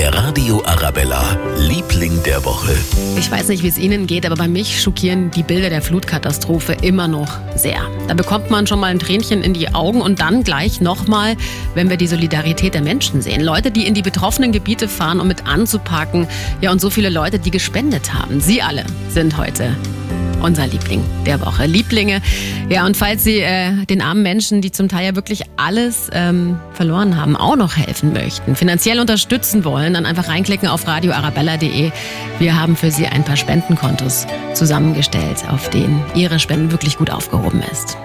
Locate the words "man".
8.48-8.66